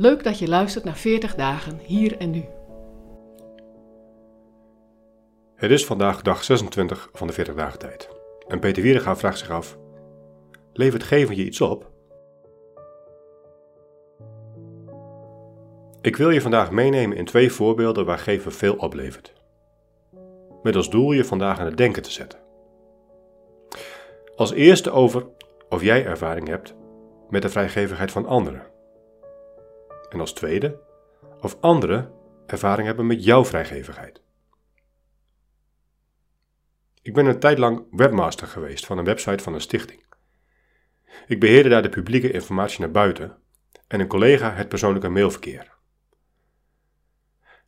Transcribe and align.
Leuk 0.00 0.24
dat 0.24 0.38
je 0.38 0.48
luistert 0.48 0.84
naar 0.84 0.96
40 0.96 1.34
dagen 1.34 1.78
hier 1.82 2.16
en 2.16 2.30
nu. 2.30 2.44
Het 5.54 5.70
is 5.70 5.86
vandaag 5.86 6.22
dag 6.22 6.44
26 6.44 7.08
van 7.12 7.26
de 7.26 7.32
40 7.32 7.54
dagen 7.54 7.78
tijd. 7.78 8.08
En 8.46 8.58
Peter 8.58 8.82
Wierega 8.82 9.16
vraagt 9.16 9.38
zich 9.38 9.50
af: 9.50 9.78
levert 10.72 11.02
geven 11.02 11.36
je 11.36 11.44
iets 11.44 11.60
op? 11.60 11.90
Ik 16.00 16.16
wil 16.16 16.30
je 16.30 16.40
vandaag 16.40 16.70
meenemen 16.70 17.16
in 17.16 17.24
twee 17.24 17.52
voorbeelden 17.52 18.04
waar 18.04 18.18
geven 18.18 18.52
veel 18.52 18.74
oplevert. 18.74 19.32
Met 20.62 20.76
als 20.76 20.90
doel 20.90 21.12
je 21.12 21.24
vandaag 21.24 21.58
aan 21.58 21.66
het 21.66 21.76
denken 21.76 22.02
te 22.02 22.10
zetten. 22.10 22.38
Als 24.36 24.52
eerste 24.52 24.90
over 24.90 25.26
of 25.68 25.82
jij 25.82 26.04
ervaring 26.04 26.48
hebt 26.48 26.74
met 27.30 27.42
de 27.42 27.48
vrijgevigheid 27.48 28.10
van 28.10 28.26
anderen. 28.26 28.76
En 30.08 30.20
als 30.20 30.32
tweede 30.32 30.80
of 31.40 31.60
anderen 31.60 32.12
ervaring 32.46 32.86
hebben 32.86 33.06
met 33.06 33.24
jouw 33.24 33.44
vrijgevigheid. 33.44 34.22
Ik 37.02 37.14
ben 37.14 37.26
een 37.26 37.40
tijd 37.40 37.58
lang 37.58 37.86
webmaster 37.90 38.46
geweest 38.46 38.86
van 38.86 38.98
een 38.98 39.04
website 39.04 39.42
van 39.42 39.54
een 39.54 39.60
stichting. 39.60 40.06
Ik 41.26 41.40
beheerde 41.40 41.68
daar 41.68 41.82
de 41.82 41.88
publieke 41.88 42.30
informatie 42.30 42.80
naar 42.80 42.90
buiten 42.90 43.36
en 43.86 44.00
een 44.00 44.06
collega 44.06 44.54
het 44.54 44.68
persoonlijke 44.68 45.08
mailverkeer. 45.08 45.76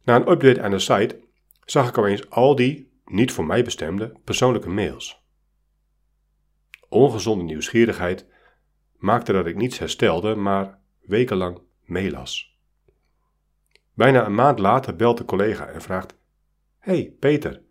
Na 0.02 0.16
een 0.16 0.30
update 0.30 0.62
aan 0.62 0.70
de 0.70 0.78
site 0.78 1.24
zag 1.64 1.88
ik 1.88 1.98
opeens 1.98 2.30
al 2.30 2.54
die, 2.54 2.92
niet 3.04 3.32
voor 3.32 3.46
mij 3.46 3.64
bestemde, 3.64 4.20
persoonlijke 4.24 4.68
mails. 4.68 5.22
Ongezonde 6.88 7.44
nieuwsgierigheid 7.44 8.26
maakte 8.96 9.32
dat 9.32 9.46
ik 9.46 9.56
niets 9.56 9.78
herstelde, 9.78 10.34
maar 10.34 10.78
wekenlang 11.00 11.60
meelas. 11.90 12.58
Bijna 13.94 14.26
een 14.26 14.34
maand 14.34 14.58
later 14.58 14.96
belt 14.96 15.18
de 15.18 15.24
collega 15.24 15.66
en 15.66 15.82
vraagt: 15.82 16.14
Hey 16.78 17.14
Peter, 17.18 17.62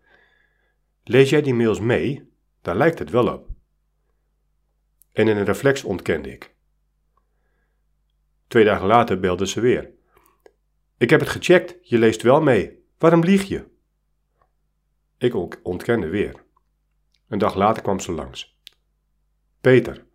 lees 1.04 1.30
jij 1.30 1.42
die 1.42 1.54
mails 1.54 1.80
mee? 1.80 2.32
Daar 2.60 2.76
lijkt 2.76 2.98
het 2.98 3.10
wel 3.10 3.32
op. 3.32 3.48
En 5.12 5.28
in 5.28 5.36
een 5.36 5.44
reflex 5.44 5.84
ontkende 5.84 6.32
ik. 6.32 6.54
Twee 8.46 8.64
dagen 8.64 8.86
later 8.86 9.20
belde 9.20 9.46
ze 9.46 9.60
weer. 9.60 9.90
Ik 10.98 11.10
heb 11.10 11.20
het 11.20 11.28
gecheckt, 11.28 11.88
je 11.88 11.98
leest 11.98 12.22
wel 12.22 12.40
mee. 12.40 12.84
Waarom 12.98 13.20
lieg 13.20 13.42
je? 13.42 13.68
Ik 15.18 15.64
ontkende 15.66 16.08
weer. 16.08 16.44
Een 17.28 17.38
dag 17.38 17.54
later 17.54 17.82
kwam 17.82 18.00
ze 18.00 18.12
langs. 18.12 18.58
Peter, 19.60 20.06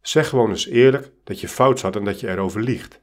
zeg 0.00 0.28
gewoon 0.28 0.50
eens 0.50 0.66
eerlijk 0.66 1.12
dat 1.24 1.40
je 1.40 1.48
fout 1.48 1.78
zat 1.78 1.96
en 1.96 2.04
dat 2.04 2.20
je 2.20 2.28
erover 2.28 2.62
liegt. 2.62 2.99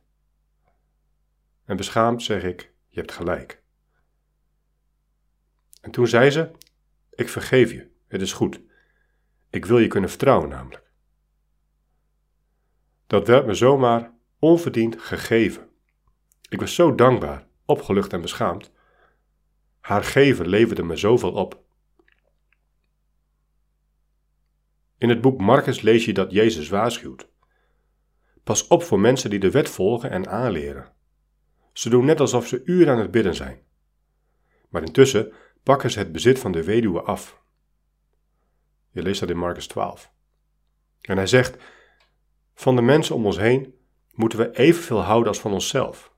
En 1.67 1.77
beschaamd 1.77 2.23
zeg 2.23 2.43
ik: 2.43 2.73
Je 2.87 2.99
hebt 2.99 3.11
gelijk. 3.11 3.61
En 5.81 5.91
toen 5.91 6.07
zei 6.07 6.29
ze: 6.29 6.51
Ik 7.11 7.29
vergeef 7.29 7.71
je, 7.71 7.91
het 8.07 8.21
is 8.21 8.33
goed. 8.33 8.61
Ik 9.49 9.65
wil 9.65 9.77
je 9.77 9.87
kunnen 9.87 10.09
vertrouwen, 10.09 10.49
namelijk. 10.49 10.91
Dat 13.07 13.27
werd 13.27 13.45
me 13.45 13.53
zomaar 13.53 14.13
onverdiend 14.39 15.01
gegeven. 15.01 15.69
Ik 16.49 16.59
was 16.59 16.75
zo 16.75 16.95
dankbaar, 16.95 17.47
opgelucht 17.65 18.13
en 18.13 18.21
beschaamd. 18.21 18.71
Haar 19.79 20.03
geven 20.03 20.47
leverde 20.47 20.83
me 20.83 20.95
zoveel 20.95 21.33
op. 21.33 21.65
In 24.97 25.09
het 25.09 25.21
boek 25.21 25.39
Marcus 25.39 25.81
lees 25.81 26.05
je 26.05 26.13
dat 26.13 26.31
Jezus 26.31 26.69
waarschuwt. 26.69 27.29
Pas 28.43 28.67
op 28.67 28.83
voor 28.83 28.99
mensen 28.99 29.29
die 29.29 29.39
de 29.39 29.51
wet 29.51 29.69
volgen 29.69 30.09
en 30.09 30.27
aanleren. 30.27 30.95
Ze 31.77 31.89
doen 31.89 32.05
net 32.05 32.19
alsof 32.19 32.47
ze 32.47 32.61
uren 32.65 32.93
aan 32.93 32.99
het 32.99 33.11
bidden 33.11 33.35
zijn. 33.35 33.61
Maar 34.69 34.83
intussen 34.83 35.33
pakken 35.63 35.91
ze 35.91 35.99
het 35.99 36.11
bezit 36.11 36.39
van 36.39 36.51
de 36.51 36.63
weduwe 36.63 37.01
af. 37.01 37.41
Je 38.89 39.01
leest 39.01 39.19
dat 39.19 39.29
in 39.29 39.37
Marcus 39.37 39.67
12. 39.67 40.11
En 41.01 41.17
hij 41.17 41.27
zegt: 41.27 41.63
Van 42.53 42.75
de 42.75 42.81
mensen 42.81 43.15
om 43.15 43.25
ons 43.25 43.37
heen 43.37 43.75
moeten 44.13 44.39
we 44.39 44.51
evenveel 44.51 45.01
houden 45.01 45.27
als 45.27 45.39
van 45.39 45.53
onszelf. 45.53 46.13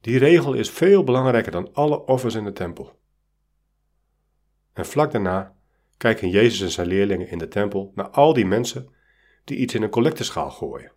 Die 0.00 0.18
regel 0.18 0.54
is 0.54 0.70
veel 0.70 1.04
belangrijker 1.04 1.52
dan 1.52 1.72
alle 1.72 2.04
offers 2.04 2.34
in 2.34 2.44
de 2.44 2.52
tempel. 2.52 3.00
En 4.72 4.86
vlak 4.86 5.12
daarna 5.12 5.56
kijken 5.96 6.30
Jezus 6.30 6.60
en 6.60 6.70
zijn 6.70 6.86
leerlingen 6.86 7.28
in 7.28 7.38
de 7.38 7.48
tempel 7.48 7.92
naar 7.94 8.08
al 8.08 8.32
die 8.32 8.46
mensen 8.46 8.94
die 9.44 9.56
iets 9.56 9.74
in 9.74 9.82
een 9.82 9.90
collecteschaal 9.90 10.50
gooien. 10.50 10.92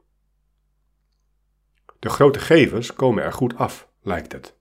De 2.00 2.10
grote 2.10 2.40
gevers 2.40 2.94
komen 2.94 3.24
er 3.24 3.34
goed 3.34 3.58
af, 3.58 3.90
lijkt 4.02 4.32
het. 4.32 4.58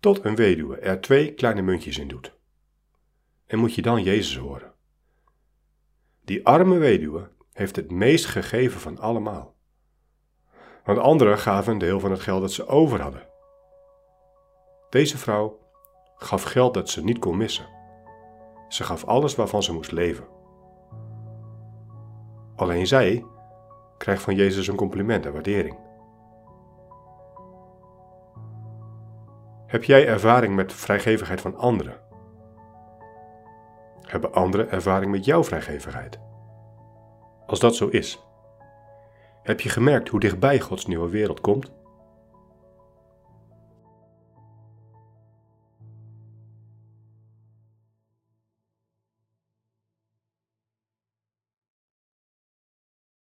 Tot 0.00 0.24
een 0.24 0.36
weduwe 0.36 0.76
er 0.78 1.00
twee 1.00 1.34
kleine 1.34 1.62
muntjes 1.62 1.98
in 1.98 2.08
doet. 2.08 2.34
En 3.46 3.58
moet 3.58 3.74
je 3.74 3.82
dan 3.82 4.02
Jezus 4.02 4.36
horen. 4.36 4.72
Die 6.24 6.46
arme 6.46 6.78
weduwe 6.78 7.30
heeft 7.52 7.76
het 7.76 7.90
meest 7.90 8.26
gegeven 8.26 8.80
van 8.80 8.98
allemaal. 8.98 9.54
Want 10.84 10.98
anderen 10.98 11.38
gaven 11.38 11.72
een 11.72 11.78
deel 11.78 12.00
van 12.00 12.10
het 12.10 12.20
geld 12.20 12.40
dat 12.40 12.52
ze 12.52 12.66
over 12.66 13.00
hadden. 13.00 13.28
Deze 14.90 15.18
vrouw 15.18 15.58
gaf 16.16 16.42
geld 16.42 16.74
dat 16.74 16.88
ze 16.88 17.04
niet 17.04 17.18
kon 17.18 17.36
missen. 17.36 17.68
Ze 18.68 18.84
gaf 18.84 19.04
alles 19.04 19.34
waarvan 19.34 19.62
ze 19.62 19.72
moest 19.72 19.92
leven. 19.92 20.26
Alleen 22.56 22.86
zij 22.86 23.24
krijgt 24.04 24.22
van 24.22 24.34
Jezus 24.34 24.66
een 24.66 24.76
compliment 24.76 25.26
en 25.26 25.32
waardering. 25.32 25.76
Heb 29.66 29.84
jij 29.84 30.06
ervaring 30.06 30.54
met 30.54 30.72
vrijgevigheid 30.72 31.40
van 31.40 31.56
anderen? 31.56 32.00
Hebben 34.00 34.32
anderen 34.32 34.70
ervaring 34.70 35.10
met 35.10 35.24
jouw 35.24 35.44
vrijgevigheid? 35.44 36.18
Als 37.46 37.60
dat 37.60 37.76
zo 37.76 37.88
is, 37.88 38.24
heb 39.42 39.60
je 39.60 39.68
gemerkt 39.68 40.08
hoe 40.08 40.20
dichtbij 40.20 40.60
Gods 40.60 40.86
nieuwe 40.86 41.08
wereld 41.08 41.40
komt? 41.40 41.72